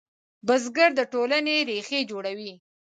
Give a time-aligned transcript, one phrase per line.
[0.47, 2.53] بزګر د ټولنې ریښې جوړوي